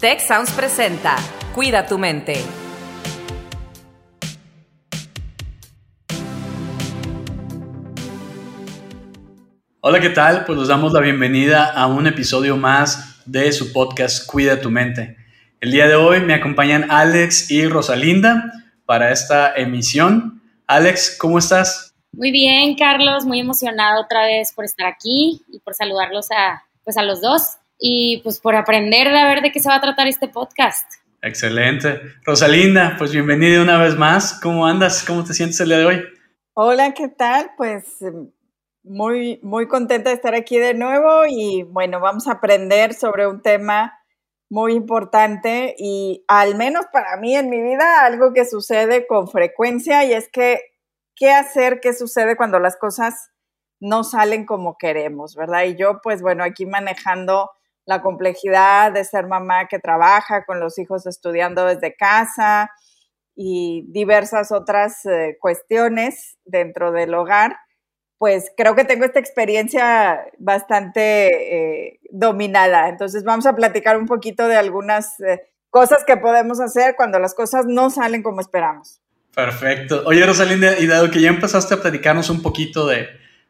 [0.00, 1.16] Tech Sounds presenta
[1.56, 2.34] Cuida tu mente.
[9.80, 10.44] Hola, ¿qué tal?
[10.44, 15.16] Pues les damos la bienvenida a un episodio más de su podcast Cuida tu mente.
[15.60, 18.52] El día de hoy me acompañan Alex y Rosalinda
[18.86, 20.40] para esta emisión.
[20.68, 21.92] Alex, ¿cómo estás?
[22.12, 26.96] Muy bien, Carlos, muy emocionado otra vez por estar aquí y por saludarlos a, pues
[26.96, 29.80] a los dos y pues por aprender de a ver de qué se va a
[29.80, 30.86] tratar este podcast.
[31.22, 32.00] Excelente.
[32.24, 34.38] Rosalinda, pues bienvenida una vez más.
[34.40, 35.04] ¿Cómo andas?
[35.04, 36.04] ¿Cómo te sientes el día de hoy?
[36.54, 37.50] Hola, ¿qué tal?
[37.56, 37.84] Pues
[38.82, 43.42] muy, muy contenta de estar aquí de nuevo y bueno, vamos a aprender sobre un
[43.42, 43.94] tema
[44.50, 50.04] muy importante y al menos para mí en mi vida algo que sucede con frecuencia
[50.04, 50.60] y es que
[51.14, 53.30] qué hacer, qué sucede cuando las cosas
[53.80, 55.64] no salen como queremos, ¿verdad?
[55.64, 57.50] Y yo pues bueno, aquí manejando
[57.88, 62.70] la complejidad de ser mamá que trabaja con los hijos estudiando desde casa
[63.34, 67.56] y diversas otras eh, cuestiones dentro del hogar,
[68.18, 72.90] pues creo que tengo esta experiencia bastante eh, dominada.
[72.90, 77.34] Entonces vamos a platicar un poquito de algunas eh, cosas que podemos hacer cuando las
[77.34, 79.00] cosas no salen como esperamos.
[79.34, 80.02] Perfecto.
[80.04, 83.08] Oye, Rosalinda, y dado que ya empezaste a platicarnos un poquito de,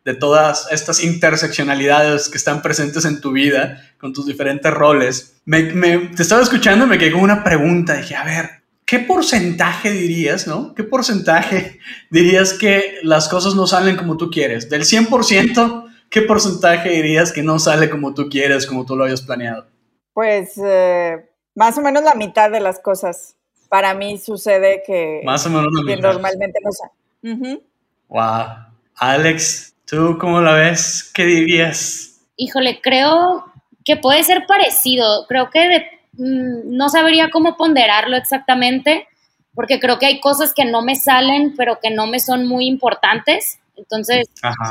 [0.08, 5.38] de todas estas interseccionalidades que están presentes en tu vida con tus diferentes roles.
[5.44, 7.94] Me, te estaba escuchando y me quedé con una pregunta.
[7.94, 10.72] Dije, a ver, ¿qué porcentaje dirías, no?
[10.74, 11.78] ¿Qué porcentaje
[12.10, 14.70] dirías que las cosas no salen como tú quieres?
[14.70, 19.20] Del 100%, ¿qué porcentaje dirías que no sale como tú quieres, como tú lo habías
[19.20, 19.66] planeado?
[20.14, 23.36] Pues eh, más o menos la mitad de las cosas.
[23.68, 26.14] Para mí sucede que, más o menos la mitad.
[26.14, 27.60] normalmente no sale.
[28.08, 28.68] Wow.
[28.94, 31.10] Alex, ¿Tú cómo la ves?
[31.14, 32.20] ¿Qué dirías?
[32.36, 33.46] Híjole, creo
[33.86, 35.26] que puede ser parecido.
[35.26, 39.08] Creo que mm, no sabría cómo ponderarlo exactamente,
[39.54, 42.66] porque creo que hay cosas que no me salen, pero que no me son muy
[42.66, 43.60] importantes.
[43.76, 44.26] Entonces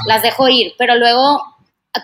[0.06, 0.74] las dejo ir.
[0.78, 1.42] Pero luego,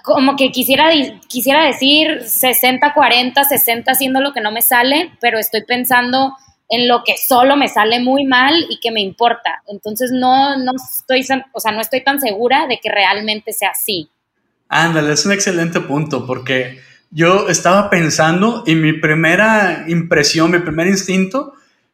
[0.03, 0.89] como que quisiera,
[1.27, 6.35] quisiera decir 60-40, 60 haciendo lo que no me sale, pero estoy pensando
[6.69, 9.61] en lo que solo me sale muy mal y que me importa.
[9.67, 14.09] Entonces no, no estoy, o sea, no estoy tan segura de que realmente sea así.
[14.69, 16.79] Ándale, es un excelente punto porque
[17.11, 21.53] yo estaba pensando y mi primera impresión, mi primer instinto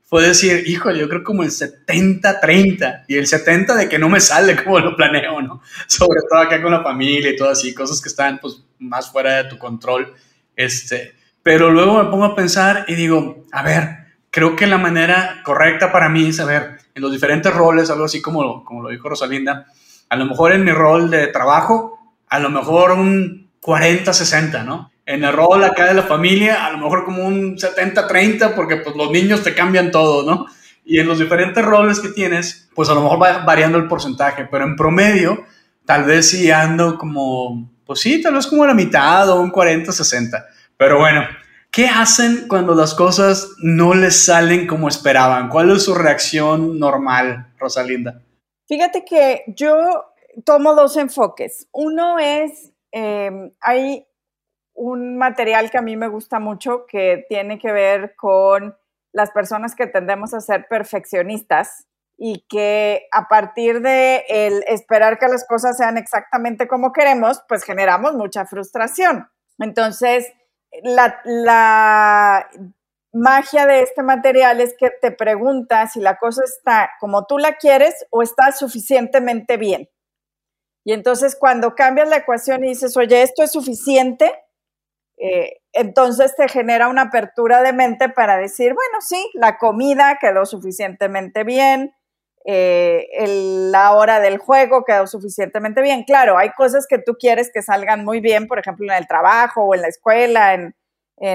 [0.09, 4.19] fue decir, híjole, yo creo como el 70-30 y el 70 de que no me
[4.19, 5.61] sale como lo planeo, ¿no?
[5.87, 9.43] Sobre todo acá con la familia y todo así, cosas que están pues más fuera
[9.43, 10.13] de tu control.
[10.55, 11.13] Este,
[11.43, 13.98] pero luego me pongo a pensar y digo, a ver,
[14.31, 18.21] creo que la manera correcta para mí es saber en los diferentes roles, algo así
[18.21, 19.67] como, como lo dijo Rosalinda,
[20.09, 24.91] a lo mejor en mi rol de trabajo, a lo mejor un 40-60, ¿no?
[25.05, 28.95] En el rol acá de la familia, a lo mejor como un 70-30, porque pues
[28.95, 30.45] los niños te cambian todo, ¿no?
[30.85, 34.47] Y en los diferentes roles que tienes, pues a lo mejor va variando el porcentaje,
[34.49, 35.43] pero en promedio,
[35.85, 40.45] tal vez sí ando como, pues sí, tal vez como la mitad o un 40-60.
[40.77, 41.23] Pero bueno,
[41.71, 45.49] ¿Qué hacen cuando las cosas no les salen como esperaban?
[45.49, 48.21] ¿Cuál es su reacción normal, Rosalinda?
[48.67, 50.05] Fíjate que yo
[50.45, 51.67] tomo dos enfoques.
[51.71, 54.07] Uno es, em, hay
[54.73, 58.75] un material que a mí me gusta mucho que tiene que ver con
[59.11, 61.87] las personas que tendemos a ser perfeccionistas
[62.17, 67.63] y que a partir de el esperar que las cosas sean exactamente como queremos, pues
[67.63, 69.29] generamos mucha frustración.
[69.57, 70.31] Entonces,
[70.83, 72.49] la,
[73.11, 77.57] magia de este material es que te pregunta si la cosa está como tú la
[77.57, 79.89] quieres o está suficientemente bien.
[80.85, 84.31] Y entonces cuando cambias la ecuación y dices, oye, esto es suficiente,
[85.17, 90.45] eh, entonces te genera una apertura de mente para decir, bueno, sí, la comida quedó
[90.45, 91.93] suficientemente bien,
[92.51, 93.07] eh,
[93.71, 96.03] la hora del juego quedó suficientemente bien.
[96.03, 99.65] Claro, hay cosas que tú quieres que salgan muy bien, por ejemplo, en el trabajo
[99.65, 100.73] o en la escuela, en,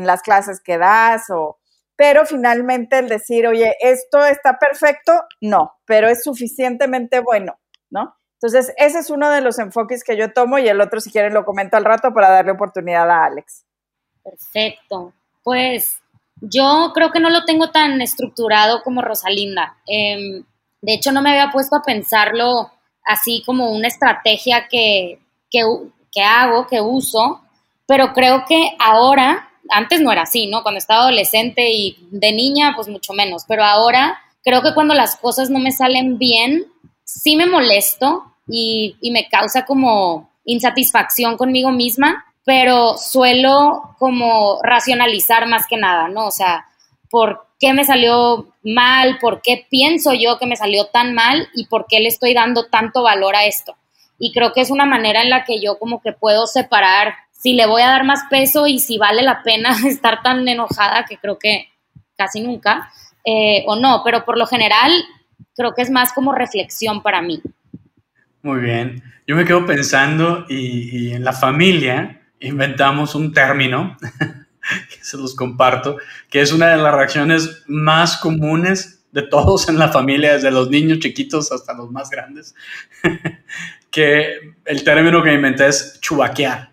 [0.06, 1.58] las clases que das, o,
[1.94, 7.60] pero finalmente el decir, oye, esto está perfecto, no, pero es suficientemente bueno,
[7.90, 8.16] ¿no?
[8.40, 11.32] Entonces, ese es uno de los enfoques que yo tomo y el otro, si quieren,
[11.32, 13.64] lo comento al rato para darle oportunidad a Alex.
[14.24, 15.12] Perfecto.
[15.44, 16.00] Pues
[16.40, 19.76] yo creo que no lo tengo tan estructurado como Rosalinda.
[19.86, 20.44] Em,
[20.84, 22.70] de hecho, no me había puesto a pensarlo
[23.06, 25.18] así como una estrategia que,
[26.22, 27.40] hago, que uso,
[27.86, 30.62] pero creo que ahora, antes no era así, ¿no?
[30.62, 35.16] Cuando estaba adolescente y de niña, pues mucho menos, pero ahora creo que cuando las
[35.16, 36.66] cosas no me salen bien,
[37.02, 45.48] sí me molesto y, y me causa como insatisfacción conmigo misma, pero suelo como racionalizar
[45.48, 46.26] más que nada, ¿no?
[46.26, 46.66] O sea,
[47.08, 49.16] ¿por qué me salió mal?
[49.18, 51.48] ¿Por qué pienso yo que me salió tan mal?
[51.54, 53.74] ¿Y por qué le estoy dando tanto valor a esto?
[54.18, 57.54] Y creo que es una manera en la que yo como que puedo separar si
[57.54, 61.16] le voy a dar más peso y si vale la pena estar tan enojada, que
[61.16, 61.68] creo que
[62.18, 62.90] casi nunca,
[63.24, 64.92] eh, o no, pero por lo general
[65.56, 67.40] creo que es más como reflexión para mí.
[68.42, 69.02] Muy bien.
[69.26, 73.96] Yo me quedo pensando y, en la familia inventamos un término
[74.88, 75.96] que se los comparto,
[76.30, 80.70] que es una de las reacciones más comunes de todos en la familia, desde los
[80.70, 82.54] niños chiquitos hasta los más grandes,
[83.90, 86.72] que el término que inventé es chubaquear.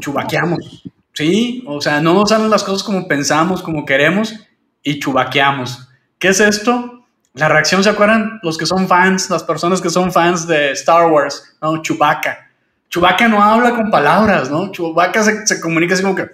[0.00, 0.82] Chubaqueamos.
[1.12, 4.34] Sí, o sea, no salen las cosas como pensamos, como queremos
[4.82, 5.88] y chubaqueamos.
[6.18, 7.06] ¿Qué es esto?
[7.34, 8.40] La reacción, ¿se acuerdan?
[8.42, 11.80] Los que son fans, las personas que son fans de Star Wars, ¿no?
[11.82, 12.50] Chewbacca.
[12.88, 14.72] Chewbacca no habla con palabras, ¿no?
[14.72, 16.28] Chewbacca se, comunica así como que...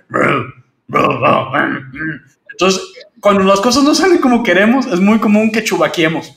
[2.51, 2.83] Entonces,
[3.21, 6.35] cuando las cosas no salen como queremos, es muy común que chubaquemos,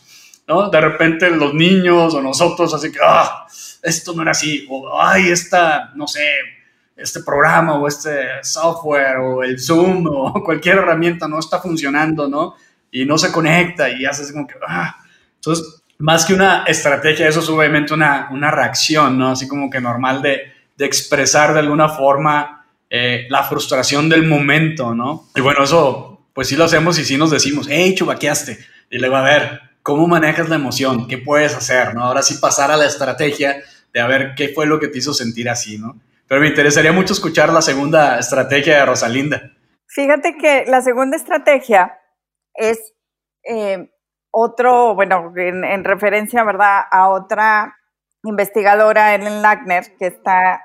[0.48, 0.70] ¿no?
[0.70, 3.46] De repente los niños o nosotros así que, ah,
[3.84, 6.26] esto no era así, o, ay, esta, no sé,
[6.96, 12.56] este programa o este software o el Zoom o cualquier herramienta no está funcionando, ¿no?
[12.92, 14.96] y no se conecta y haces como que, ah.
[15.36, 19.30] Entonces, más que una estrategia, eso es obviamente una, una reacción, ¿no?
[19.30, 22.57] Así como que normal de, de expresar de alguna forma
[22.90, 25.28] eh, la frustración del momento, ¿no?
[25.36, 28.58] Y bueno, eso, pues sí lo hacemos y sí nos decimos, hey, chubaqueaste.
[28.90, 31.08] Y va a ver, ¿cómo manejas la emoción?
[31.08, 32.04] ¿Qué puedes hacer, no?
[32.04, 33.62] Ahora sí pasar a la estrategia
[33.94, 36.00] de a ver qué fue lo que te hizo sentir así, ¿no?
[36.28, 39.42] Pero me interesaría mucho escuchar la segunda estrategia de Rosalinda.
[39.88, 42.00] Fíjate que la segunda estrategia
[42.54, 42.94] es
[43.44, 43.90] eh,
[44.32, 47.78] otro, bueno, en, referencia, ¿verdad?, a otra
[48.24, 50.62] investigadora, Ellen Lackner, que está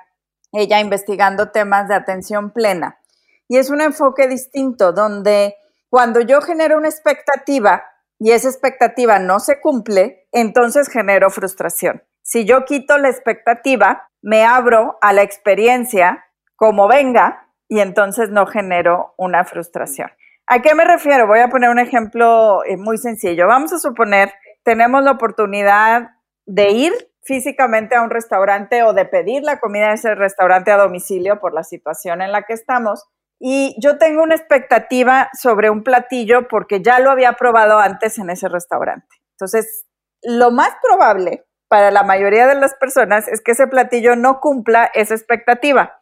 [0.53, 2.99] ella investigando temas de atención plena.
[3.47, 5.55] Y es un enfoque distinto, donde
[5.89, 7.83] cuando yo genero una expectativa
[8.19, 12.03] y esa expectativa no se cumple, entonces genero frustración.
[12.21, 16.23] Si yo quito la expectativa, me abro a la experiencia
[16.55, 20.09] como venga y entonces no genero una frustración.
[20.47, 21.27] ¿A qué me refiero?
[21.27, 23.47] Voy a poner un ejemplo eh, muy sencillo.
[23.47, 24.33] Vamos a suponer,
[24.63, 26.11] tenemos la oportunidad
[26.45, 30.77] de ir físicamente a un restaurante o de pedir la comida de ese restaurante a
[30.77, 33.05] domicilio por la situación en la que estamos.
[33.39, 38.29] Y yo tengo una expectativa sobre un platillo porque ya lo había probado antes en
[38.29, 39.07] ese restaurante.
[39.31, 39.85] Entonces,
[40.21, 44.91] lo más probable para la mayoría de las personas es que ese platillo no cumpla
[44.93, 46.01] esa expectativa,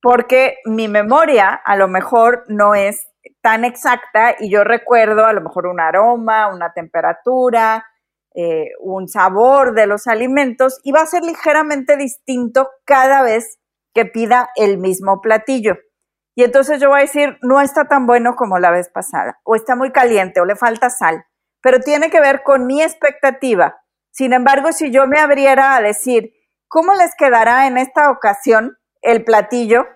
[0.00, 3.06] porque mi memoria a lo mejor no es
[3.42, 7.84] tan exacta y yo recuerdo a lo mejor un aroma, una temperatura,
[8.38, 13.58] eh, un sabor de los alimentos y va a ser ligeramente distinto cada vez
[13.94, 15.78] que pida el mismo platillo.
[16.34, 19.56] Y entonces yo voy a decir, no está tan bueno como la vez pasada, o
[19.56, 21.24] está muy caliente, o le falta sal,
[21.62, 23.80] pero tiene que ver con mi expectativa.
[24.10, 26.34] Sin embargo, si yo me abriera a decir,
[26.68, 29.86] ¿cómo les quedará en esta ocasión el platillo?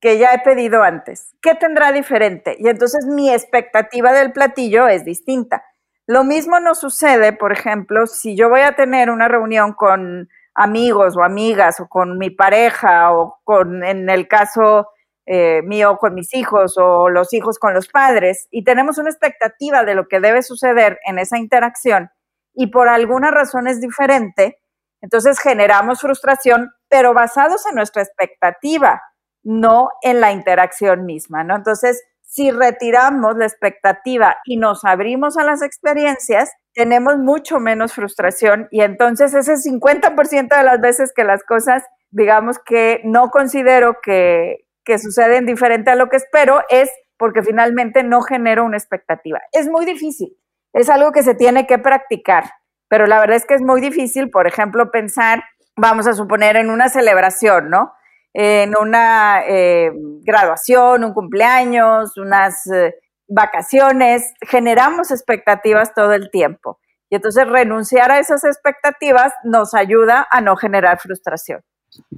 [0.00, 1.36] que ya he pedido antes.
[1.42, 2.56] ¿Qué tendrá diferente?
[2.58, 5.62] Y entonces mi expectativa del platillo es distinta.
[6.10, 11.16] Lo mismo nos sucede, por ejemplo, si yo voy a tener una reunión con amigos
[11.16, 14.88] o amigas o con mi pareja o con, en el caso
[15.24, 19.84] eh, mío, con mis hijos o los hijos con los padres y tenemos una expectativa
[19.84, 22.10] de lo que debe suceder en esa interacción
[22.54, 24.58] y por alguna razón es diferente,
[25.00, 29.00] entonces generamos frustración, pero basados en nuestra expectativa
[29.44, 31.54] no en la interacción misma, ¿no?
[31.54, 38.68] Entonces, si retiramos la expectativa y nos abrimos a las experiencias, tenemos mucho menos frustración
[38.70, 44.58] y entonces ese 50% de las veces que las cosas, digamos que no considero que,
[44.84, 49.40] que suceden diferente a lo que espero, es porque finalmente no genero una expectativa.
[49.50, 50.38] Es muy difícil,
[50.72, 52.44] es algo que se tiene que practicar,
[52.88, 55.42] pero la verdad es que es muy difícil, por ejemplo, pensar,
[55.76, 57.92] vamos a suponer, en una celebración, ¿no?
[58.32, 59.90] En una eh,
[60.22, 62.94] graduación, un cumpleaños, unas eh,
[63.28, 66.78] vacaciones, generamos expectativas todo el tiempo.
[67.10, 71.60] Y entonces renunciar a esas expectativas nos ayuda a no generar frustración.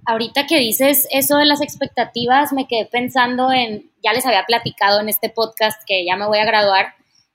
[0.05, 5.01] Ahorita que dices eso de las expectativas, me quedé pensando en, ya les había platicado
[5.01, 6.95] en este podcast que ya me voy a graduar,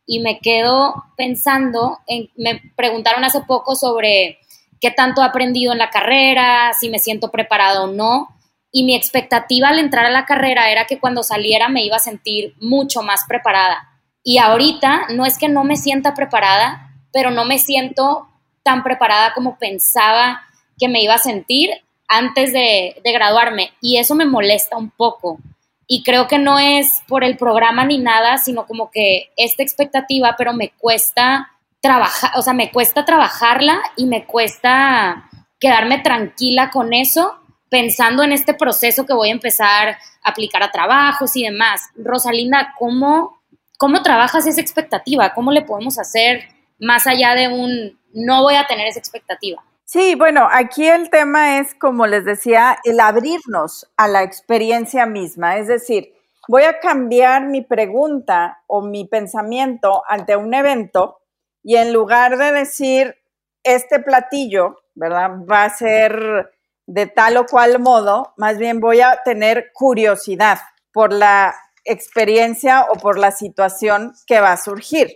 [0.10, 4.39] y me quedo pensando en, me preguntaron hace poco sobre
[4.79, 8.37] qué tanto he aprendido en la carrera, si me siento preparado o no
[8.77, 12.00] y mi expectativa al entrar a la carrera era que cuando saliera me iba a
[12.00, 13.89] sentir mucho más preparada.
[14.24, 18.27] Y ahorita no es que no me sienta preparada, pero no me siento
[18.62, 20.43] tan preparada como pensaba
[20.77, 21.72] que me iba a sentir
[22.07, 25.39] antes de, graduarme y eso me molesta un poco.
[25.88, 30.36] Y creo que no es por el programa ni nada, sino como que esta expectativa,
[30.38, 36.93] pero me cuesta trabajar, o sea, me cuesta trabajarla y me cuesta quedarme tranquila con
[36.93, 41.81] eso, pensando en este proceso que voy a empezar a aplicar a trabajos y demás.
[41.95, 43.41] Rosalinda, ¿cómo,
[43.77, 45.33] cómo trabajas esa expectativa?
[45.33, 46.43] ¿Cómo le podemos hacer
[46.79, 49.63] más allá de un no voy a tener esa expectativa?
[49.86, 55.57] Sí, bueno, aquí el tema es, como les decía, el abrirnos a la experiencia misma.
[55.57, 56.13] Es decir,
[56.47, 61.19] voy a cambiar mi pregunta o mi pensamiento ante un evento
[61.63, 63.15] y en lugar de decir,
[63.63, 65.31] este platillo, ¿verdad?
[65.50, 66.51] Va a ser
[66.88, 70.60] de tal o cual modo, más bien voy a tener curiosidad
[70.91, 71.53] por la
[71.84, 75.10] experiencia o por la situación que va a surgir.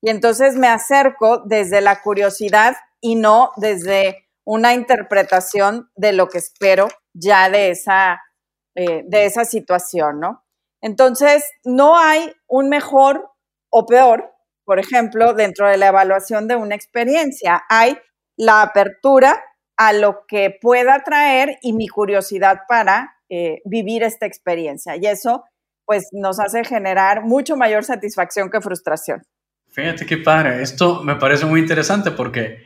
[0.00, 6.38] Y entonces me acerco desde la curiosidad y no desde una interpretación de lo que
[6.38, 8.22] espero ya de esa,
[8.74, 10.44] eh, de esa situación, ¿no?
[10.80, 13.30] Entonces, no hay un mejor
[13.70, 14.32] o peor,
[14.64, 17.64] por ejemplo, dentro de la evaluación de una experiencia.
[17.68, 17.98] Hay
[18.36, 19.42] la apertura
[19.78, 24.96] a lo que pueda traer y mi curiosidad para eh, vivir esta experiencia.
[24.96, 25.44] Y eso,
[25.86, 29.22] pues, nos hace generar mucho mayor satisfacción que frustración.
[29.70, 30.62] Fíjate qué padre.
[30.62, 32.64] Esto me parece muy interesante porque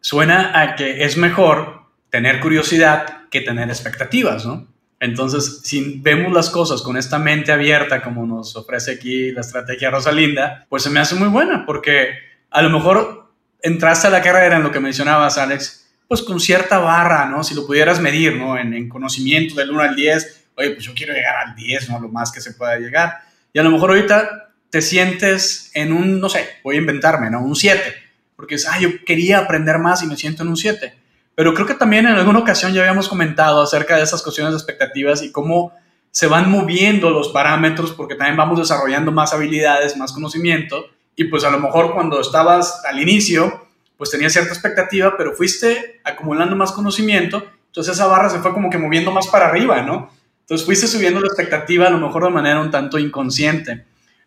[0.00, 4.68] suena a que es mejor tener curiosidad que tener expectativas, ¿no?
[5.00, 9.90] Entonces, si vemos las cosas con esta mente abierta, como nos ofrece aquí la estrategia
[9.90, 12.10] Rosalinda, pues se me hace muy buena, porque
[12.50, 15.81] a lo mejor entraste a la carrera en lo que mencionabas, Alex,
[16.12, 17.42] pues con cierta barra, ¿no?
[17.42, 18.58] Si lo pudieras medir, ¿no?
[18.58, 22.00] En, en conocimiento del 1 al 10, oye, pues yo quiero llegar al 10, ¿no?
[22.00, 23.20] Lo más que se pueda llegar.
[23.50, 27.42] Y a lo mejor ahorita te sientes en un, no sé, voy a inventarme, ¿no?
[27.42, 27.94] Un 7,
[28.36, 30.94] porque es, ah, yo quería aprender más y me siento en un 7.
[31.34, 34.58] Pero creo que también en alguna ocasión ya habíamos comentado acerca de esas cuestiones de
[34.58, 35.72] expectativas y cómo
[36.10, 40.84] se van moviendo los parámetros porque también vamos desarrollando más habilidades, más conocimiento
[41.16, 43.66] y pues a lo mejor cuando estabas al inicio
[44.02, 48.68] pues tenías cierta expectativa pero fuiste acumulando más conocimiento entonces esa barra se fue como
[48.68, 50.12] que moviendo más para arriba, ¿no?
[50.40, 53.84] Entonces fuiste subiendo la expectativa a lo mejor de manera un tanto inconsciente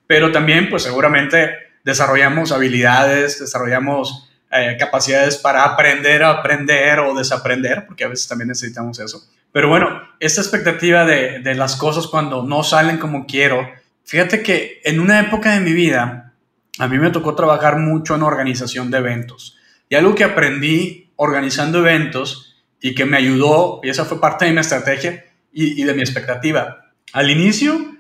[0.08, 1.52] pero también pues seguramente
[1.84, 8.48] desarrollamos habilidades, desarrollamos eh, capacidades para aprender a aprender o desaprender, porque a veces también
[8.48, 9.22] necesitamos eso.
[9.52, 13.70] Pero bueno, esta expectativa de, de las cosas cuando no salen como quiero,
[14.06, 16.34] fíjate que en una época de mi vida,
[16.78, 19.55] a mí me tocó trabajar mucho en organización de eventos.
[19.90, 24.52] Y algo que aprendí organizando eventos y que me ayudó, y esa fue parte de
[24.52, 26.92] mi estrategia y, y de mi expectativa.
[27.14, 27.96] Al inicio,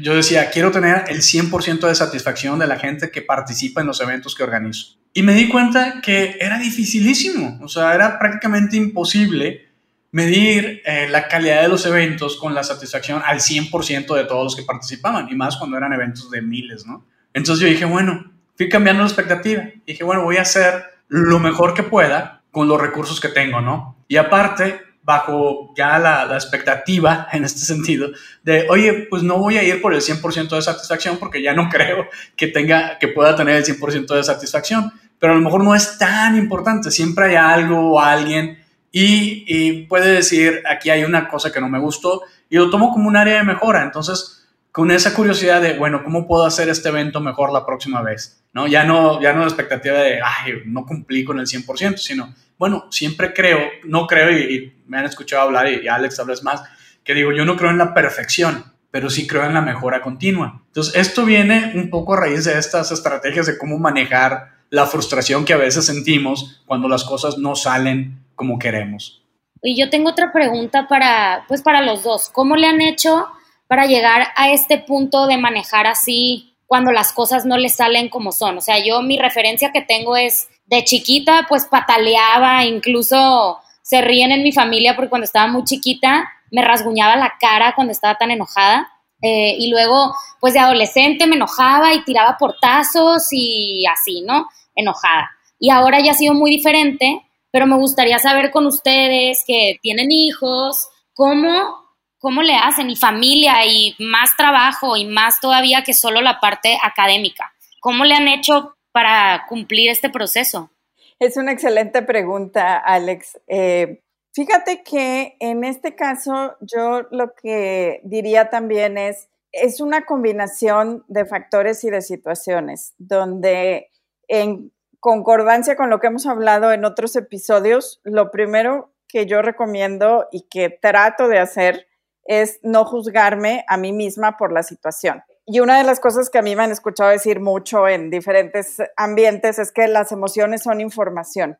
[0.00, 4.00] yo, decía, quiero tener el 100% de satisfacción de la gente que participa en los
[4.00, 4.96] eventos que organizo.
[5.12, 9.68] Y me di cuenta que era dificilísimo, o sea, era prácticamente imposible
[10.12, 14.56] medir eh, la calidad de los eventos con la satisfacción al 100% de todos los
[14.56, 17.06] que participaban, y más cuando eran eventos de miles, ¿no?
[17.34, 19.64] Entonces yo dije, bueno, fui cambiando la expectativa.
[19.86, 23.96] Dije, bueno, voy a hacer lo mejor que pueda con los recursos que tengo, ¿no?
[24.08, 28.08] Y aparte, bajo ya la, expectativa en este sentido
[28.42, 31.68] de, oye, pues no voy a ir por el 100% de satisfacción porque ya no
[31.70, 35.74] creo que tenga, que pueda tener el 100% de satisfacción, pero a lo mejor no
[35.74, 38.58] es tan importante, siempre hay algo o alguien
[38.92, 42.92] y, y puede decir, aquí hay una cosa que no me gustó y lo tomo
[42.92, 44.39] como un área de mejora, entonces
[44.72, 48.44] con esa curiosidad de, bueno, ¿cómo puedo hacer este evento mejor la próxima vez?
[48.52, 48.66] ¿No?
[48.66, 52.86] Ya no, ya no la expectativa de, ay, no cumplí con el 100%, sino, bueno,
[52.90, 56.62] siempre creo, no creo, y, me han escuchado hablar, y, Alex hablas más,
[57.04, 60.62] que digo, yo no creo en la perfección, pero sí creo en la mejora continua.
[60.66, 65.44] Entonces, esto viene un poco a raíz de estas estrategias de cómo manejar la frustración
[65.44, 69.22] que a veces sentimos cuando las cosas no salen como queremos.
[69.62, 72.30] Y yo tengo otra pregunta para, pues para los dos.
[72.30, 73.26] ¿Cómo le han hecho
[73.70, 78.32] para llegar a este punto de manejar así cuando las cosas no les salen como
[78.32, 78.58] son?
[78.58, 84.32] O sea, yo mi referencia que tengo es de chiquita, pues pataleaba, incluso se ríen
[84.32, 88.32] en mi familia porque cuando estaba muy chiquita me rasguñaba la cara cuando estaba tan
[88.32, 88.90] enojada.
[89.22, 94.46] Eh, y luego, pues de adolescente me enojaba y tiraba portazos y así, ¿no?
[94.74, 95.30] Enojada.
[95.60, 100.10] Y ahora ya ha sido muy diferente, pero me gustaría saber con ustedes que tienen
[100.10, 101.80] hijos, cómo,
[102.20, 106.78] cómo le hacen, y familia, y más trabajo, y más todavía que solo la parte
[106.82, 107.52] académica.
[107.80, 110.70] ¿Cómo le han hecho para cumplir este proceso?
[111.18, 113.40] Es una excelente pregunta, Alex.
[113.48, 114.02] Eh,
[114.34, 121.24] fíjate que en este caso yo lo que diría también es, es una combinación de
[121.24, 123.90] factores y de situaciones, donde
[124.28, 130.28] en concordancia con lo que hemos hablado en otros episodios, lo primero que yo recomiendo
[130.30, 131.86] y que trato de hacer
[132.30, 135.24] es no juzgarme a mí misma por la situación.
[135.46, 138.76] Y una de las cosas que a mí me han escuchado decir mucho en diferentes
[138.96, 141.58] ambientes es que las emociones son información.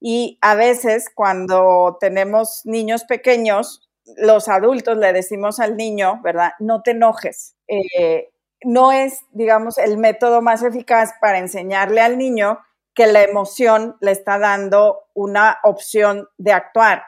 [0.00, 6.52] Y a veces cuando tenemos niños pequeños, los adultos le decimos al niño, ¿verdad?
[6.60, 7.56] No te enojes.
[7.66, 8.30] Eh,
[8.62, 12.60] no es, digamos, el método más eficaz para enseñarle al niño
[12.94, 17.02] que la emoción le está dando una opción de actuar.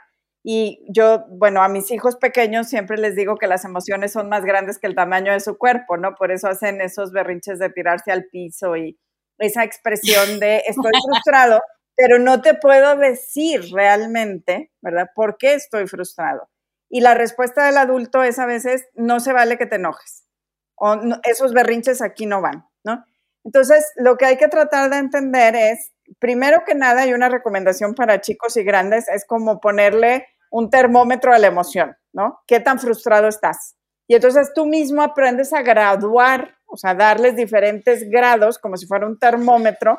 [0.49, 4.45] Y yo, bueno, a mis hijos pequeños siempre les digo que las emociones son más
[4.45, 6.15] grandes que el tamaño de su cuerpo, ¿no?
[6.15, 8.97] Por eso hacen esos berrinches de tirarse al piso y
[9.39, 11.61] esa expresión de estoy frustrado,
[11.97, 15.09] pero no te puedo decir realmente, ¿verdad?
[15.17, 16.49] ¿Por qué estoy frustrado?
[16.89, 20.29] Y la respuesta del adulto es a veces, no se vale que te enojes.
[20.77, 23.05] O esos berrinches aquí no van, ¿no?
[23.43, 27.97] Entonces, lo que hay que tratar de entender es, primero que nada, hay una recomendación
[27.97, 32.41] para chicos y grandes, es como ponerle un termómetro de la emoción, ¿no?
[32.47, 33.77] ¿Qué tan frustrado estás?
[34.09, 39.07] Y entonces tú mismo aprendes a graduar, o sea, darles diferentes grados, como si fuera
[39.07, 39.99] un termómetro,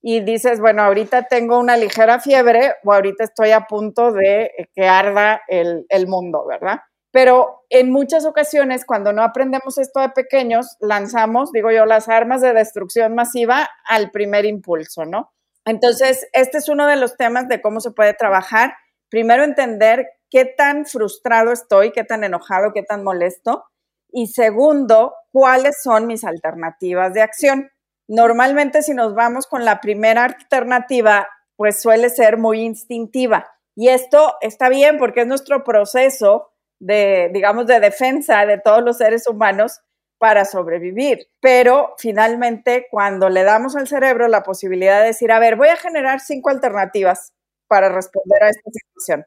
[0.00, 4.88] y dices, bueno, ahorita tengo una ligera fiebre o ahorita estoy a punto de que
[4.88, 6.80] arda el, el mundo, ¿verdad?
[7.12, 12.40] Pero en muchas ocasiones, cuando no aprendemos esto de pequeños, lanzamos, digo yo, las armas
[12.40, 15.30] de destrucción masiva al primer impulso, ¿no?
[15.66, 18.72] Entonces, este es uno de los temas de cómo se puede trabajar
[19.10, 23.64] primero entender qué tan frustrado estoy, qué tan enojado, qué tan molesto.
[24.12, 27.70] Y segundo, cuáles son mis alternativas de acción.
[28.08, 33.46] Normalmente si nos vamos con la primera alternativa, pues suele ser muy instintiva.
[33.76, 36.50] Y esto está bien porque es nuestro proceso
[36.80, 39.80] de, digamos, de defensa de todos los seres humanos
[40.18, 41.28] para sobrevivir.
[41.40, 45.76] Pero finalmente, cuando le damos al cerebro la posibilidad de decir, a ver, voy a
[45.76, 47.32] generar cinco alternativas
[47.70, 49.24] para responder a esta situación.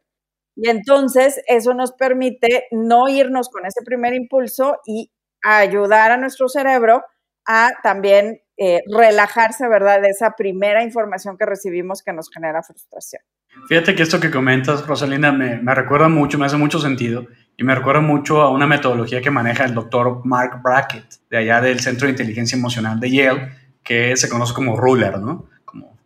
[0.56, 6.50] Y entonces eso nos permite no irnos con ese primer impulso y ayudar a nuestro
[6.50, 7.04] cerebro
[7.48, 13.22] a también eh, relajarse, ¿verdad?, de esa primera información que recibimos que nos genera frustración.
[13.68, 17.64] Fíjate que esto que comentas, Rosalina, me, me recuerda mucho, me hace mucho sentido y
[17.64, 21.80] me recuerda mucho a una metodología que maneja el doctor Mark Brackett, de allá del
[21.80, 23.52] Centro de Inteligencia Emocional de Yale,
[23.84, 25.50] que se conoce como Ruler, ¿no?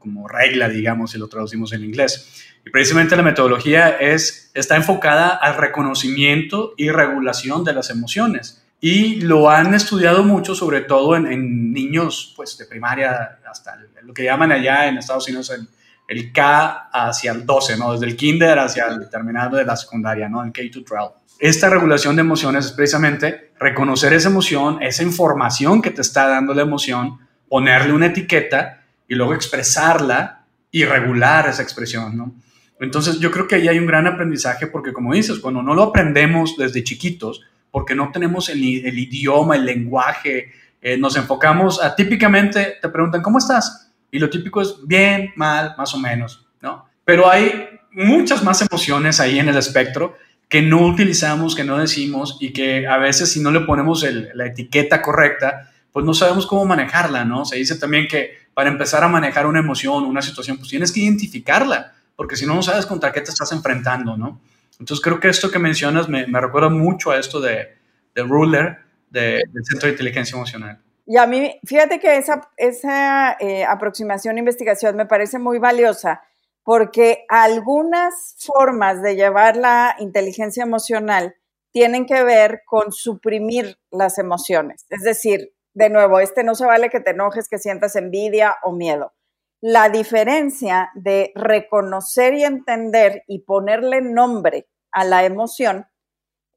[0.08, 2.46] Como regla, digamos, si lo traducimos en inglés.
[2.66, 8.64] Y precisamente la metodología es, está enfocada al reconocimiento y regulación de las emociones.
[8.80, 14.24] Y lo han estudiado mucho, sobre todo en, niños pues, de primaria hasta lo que
[14.24, 15.68] llaman allá en Estados Unidos el,
[16.08, 17.94] el, K hacia el 12, ¿no?
[17.94, 20.44] desde el kinder hacia el terminado de la secundaria, ¿no?
[20.44, 21.14] el K-12.
[21.40, 26.54] Esta regulación de emociones es precisamente reconocer esa emoción, esa información que te está dando
[26.54, 32.36] la emoción, ponerle una etiqueta y luego expresarla y regular esa expresión, ¿no?
[32.80, 35.84] Entonces yo creo que ahí hay un gran aprendizaje porque como dices, cuando no lo
[35.84, 37.42] aprendemos desde chiquitos,
[37.72, 43.40] porque no tenemos el, idioma, el lenguaje, eh, nos enfocamos a típicamente te preguntan, ¿cómo
[43.40, 43.92] estás?
[44.12, 46.86] Y lo típico es bien, mal, más o menos, ¿no?
[47.04, 50.16] Pero hay muchas más emociones ahí en el espectro
[50.48, 54.46] que no utilizamos, que no decimos y que a veces si no le ponemos la
[54.46, 57.44] etiqueta correcta, pues no sabemos cómo manejarla, ¿no?
[57.44, 61.02] Se dice también que para empezar a manejar una emoción, una situación, pues tienes que
[61.02, 64.42] identificarla, porque si no, no sabes contra qué te estás enfrentando, ¿no?
[64.80, 67.78] Entonces creo que esto que mencionas me, recuerda mucho a esto de,
[68.16, 68.80] de Ruler,
[69.12, 70.82] del Centro de Inteligencia Emocional.
[71.06, 76.24] Y a mí, fíjate que esa, esa eh, aproximación investigación me parece muy valiosa,
[76.64, 81.36] porque algunas formas de llevar la inteligencia emocional
[81.72, 84.88] tienen que ver con suprimir las emociones.
[84.90, 88.72] Es decir, de nuevo, este no se vale que te enojes, que sientas envidia o
[88.72, 89.14] miedo.
[89.62, 95.86] La diferencia de reconocer y entender y ponerle nombre a la emoción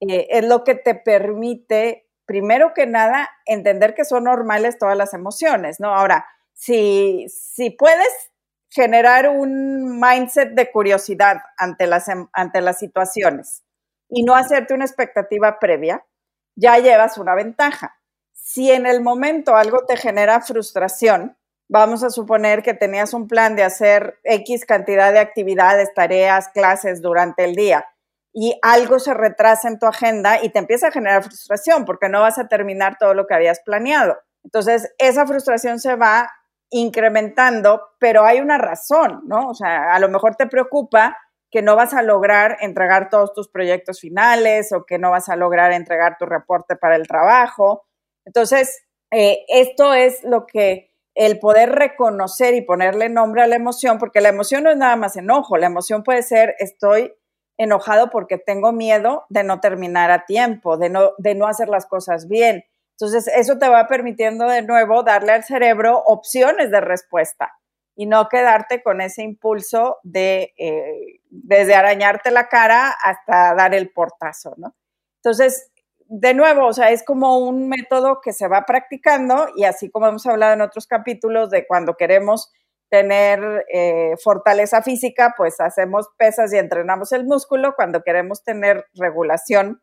[0.00, 5.12] eh, es lo que te permite, primero que nada, entender que son normales todas las
[5.12, 5.94] emociones, ¿no?
[5.94, 8.32] Ahora, si, si puedes
[8.70, 13.64] generar un mindset de curiosidad ante las, em, ante las situaciones
[14.08, 16.06] y no hacerte una expectativa previa,
[16.56, 17.99] ya llevas una ventaja
[18.52, 21.36] si en el momento algo te genera frustración,
[21.68, 27.00] vamos a suponer que tenías un plan de hacer X cantidad de actividades, tareas, clases
[27.00, 27.86] durante el día
[28.32, 32.22] y algo se retrasa en tu agenda y te empieza a generar frustración porque no
[32.22, 34.18] vas a terminar todo lo que habías planeado.
[34.42, 36.28] Entonces, esa frustración se va
[36.70, 39.48] incrementando, pero hay una razón, ¿no?
[39.48, 41.16] O sea, a lo mejor te preocupa
[41.52, 45.36] que no vas a lograr entregar todos tus proyectos finales o que no vas a
[45.36, 47.84] lograr entregar tu reporte para el trabajo
[48.24, 53.98] entonces, eh, esto es lo que el poder reconocer y ponerle nombre a la emoción,
[53.98, 57.12] porque la emoción no es nada más enojo, la emoción puede ser estoy
[57.58, 61.86] enojado porque tengo miedo de no terminar a tiempo, de no, de no hacer las
[61.86, 62.64] cosas bien.
[62.98, 67.52] Entonces, eso te va permitiendo de nuevo darle al cerebro opciones de respuesta
[67.96, 73.90] y no quedarte con ese impulso de eh, desde arañarte la cara hasta dar el
[73.90, 74.74] portazo, ¿no?
[75.16, 75.69] Entonces,
[76.12, 80.08] de nuevo, o sea, es como un método que se va practicando y así como
[80.08, 82.50] hemos hablado en otros capítulos de cuando queremos
[82.90, 87.74] tener eh, fortaleza física, pues hacemos pesas y entrenamos el músculo.
[87.76, 89.82] Cuando queremos tener regulación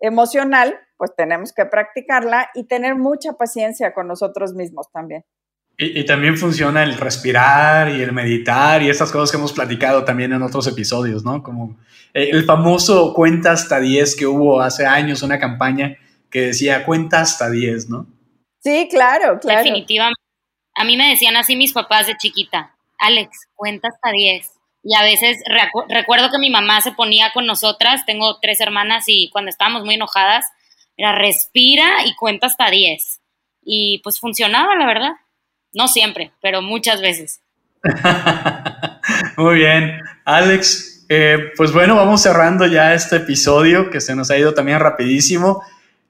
[0.00, 5.24] emocional, pues tenemos que practicarla y tener mucha paciencia con nosotros mismos también.
[5.84, 10.32] Y, también funciona el respirar y el meditar y estas cosas que hemos platicado también
[10.32, 11.42] en otros episodios, ¿no?
[11.42, 11.76] Como
[12.14, 15.96] eh, el famoso cuenta hasta 10 que hubo hace años, una campaña
[16.30, 18.06] que decía cuenta hasta 10, ¿no?
[18.60, 19.58] Sí, claro, claro.
[19.58, 20.20] Definitivamente.
[20.74, 24.48] A mí me decían así mis papás de chiquita, Alex, cuenta hasta 10.
[24.84, 25.38] Y a veces
[25.88, 29.94] recuerdo que mi mamá se ponía con nosotras, tengo tres hermanas y cuando estábamos muy
[29.94, 30.44] enojadas,
[30.96, 33.20] era respira y cuenta hasta 10.
[33.64, 35.12] Y pues funcionaba, la verdad.
[35.72, 37.40] No siempre, pero muchas veces.
[39.36, 40.00] muy bien.
[40.24, 44.78] Alex, eh, pues bueno, vamos cerrando ya este episodio que se nos ha ido también
[44.80, 45.62] rapidísimo.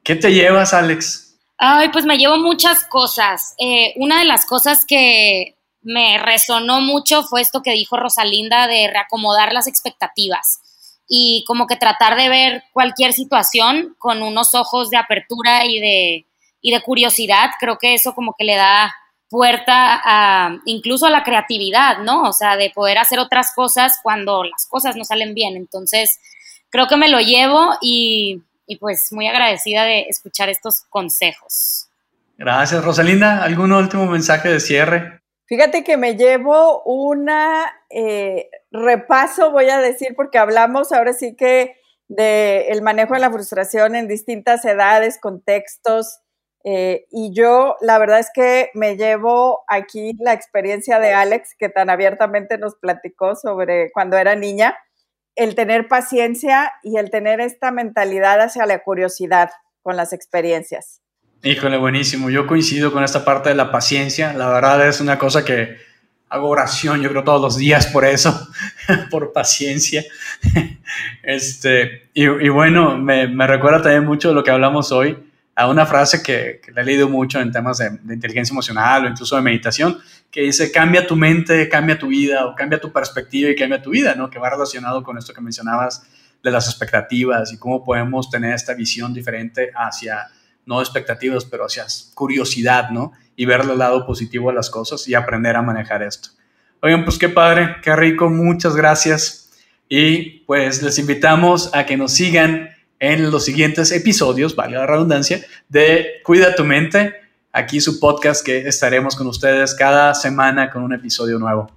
[0.02, 1.38] ¿Qué te llevas, Alex?
[1.58, 3.54] Ay, pues me llevo muchas cosas.
[3.58, 8.88] Eh, una de las cosas que me resonó mucho fue esto que dijo Rosalinda de
[8.88, 10.60] reacomodar las expectativas
[11.08, 16.26] y como que tratar de ver cualquier situación con unos ojos de apertura y de,
[16.60, 17.50] y de curiosidad.
[17.60, 18.94] Creo que eso como que le da
[19.32, 22.28] puerta a incluso a la creatividad, ¿no?
[22.28, 25.56] O sea, de poder hacer otras cosas cuando las cosas no salen bien.
[25.56, 26.20] Entonces,
[26.70, 31.88] creo que me lo llevo y y pues muy agradecida de escuchar estos consejos.
[32.38, 33.42] Gracias, Rosalinda.
[33.44, 35.20] ¿Algún último mensaje de cierre?
[35.46, 41.76] Fíjate que me llevo una eh, repaso, voy a decir, porque hablamos ahora sí que
[42.08, 46.20] del el manejo de la frustración en distintas edades, contextos,
[46.64, 51.68] eh, y yo la verdad es que me llevo aquí la experiencia de Alex, que
[51.68, 54.76] tan abiertamente nos platicó sobre cuando era niña
[55.34, 59.50] el tener paciencia y el tener esta mentalidad hacia la curiosidad
[59.82, 61.00] con las experiencias.
[61.42, 62.30] Híjole, buenísimo.
[62.30, 64.32] Yo coincido con esta parte de la paciencia.
[64.32, 65.76] La verdad es una cosa que
[66.28, 68.48] hago oración, yo creo, todos los días por eso,
[69.10, 70.04] por paciencia.
[71.22, 75.16] Este, y, bueno, me, me, recuerda también mucho lo que hablamos hoy,
[75.54, 79.08] a una frase que, que he leído mucho en temas de, de, inteligencia emocional o
[79.08, 79.98] incluso de meditación,
[80.30, 83.90] que dice, cambia tu mente, cambia tu vida, o cambia tu perspectiva y cambia tu
[83.90, 84.30] vida, ¿no?
[84.30, 86.06] Que va relacionado con esto que mencionabas
[86.42, 90.28] de las expectativas y cómo podemos tener esta visión diferente hacia,
[90.66, 91.84] no expectativas, pero hacia
[92.14, 93.12] curiosidad, ¿no?
[93.36, 96.30] Y ver el lado positivo de las cosas y aprender a manejar esto.
[96.80, 99.50] Oigan, pues qué padre, qué rico, muchas gracias.
[99.88, 102.70] Y pues les invitamos a que nos sigan
[103.02, 107.16] en los siguientes episodios, vale la redundancia, de Cuida tu mente
[107.52, 111.68] aquí su podcast que estaremos con ustedes cada semana con un episodio nuevo.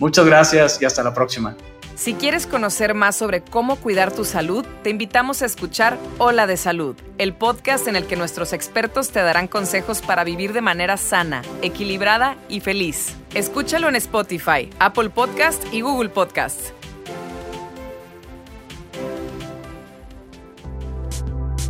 [0.00, 1.56] Muchas gracias y hasta la próxima.
[1.94, 6.56] Si quieres conocer más sobre cómo cuidar tu salud, te invitamos a escuchar Hola de
[6.56, 10.96] Salud, el podcast en el que nuestros expertos te darán consejos para vivir de manera
[10.96, 13.14] sana, equilibrada y feliz.
[13.34, 16.72] Escúchalo en Spotify, Apple Podcast y Google Podcast.